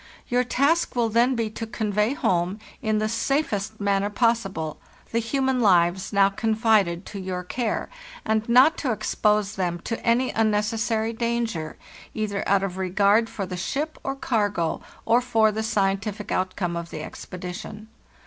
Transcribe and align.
Your 0.29 0.43
task 0.43 0.95
will 0.95 1.09
then 1.09 1.35
be 1.35 1.51
to 1.51 1.67
convey 1.67 2.15
home, 2.15 2.57
in 2.81 2.97
the 2.97 3.07
safest 3.07 3.79
manner 3.79 4.09
possible, 4.09 4.79
the 5.11 5.19
human 5.19 5.59
lives 5.59 6.11
now 6.11 6.27
confided 6.27 7.05
to 7.05 7.19
your 7.19 7.43
care, 7.43 7.87
and 8.25 8.49
not 8.49 8.79
to 8.79 8.91
expose 8.91 9.57
them 9.57 9.77
to 9.81 10.03
any 10.03 10.31
unnecessary 10.31 11.13
danger, 11.13 11.77
either 12.15 12.43
out 12.49 12.63
of 12.63 12.77
regard 12.79 13.29
for 13.29 13.45
the 13.45 13.55
ship 13.55 13.99
or 14.03 14.15
cargo, 14.15 14.81
or 15.05 15.21
for 15.21 15.51
the 15.51 15.61
scientific 15.61 16.31
outcome 16.31 16.75
of 16.75 16.89
the 16.89 17.03
expedition. 17.03 17.87